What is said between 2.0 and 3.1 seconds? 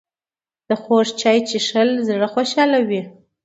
زړه خوشحالوي